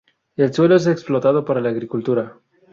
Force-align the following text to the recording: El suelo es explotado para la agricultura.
El 0.35 0.51
suelo 0.51 0.77
es 0.77 0.87
explotado 0.87 1.45
para 1.45 1.61
la 1.61 1.69
agricultura. 1.69 2.33